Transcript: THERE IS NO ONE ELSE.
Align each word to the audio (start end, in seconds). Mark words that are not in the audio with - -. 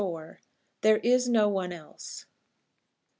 THERE 0.81 0.97
IS 1.03 1.29
NO 1.29 1.47
ONE 1.49 1.71
ELSE. 1.73 2.25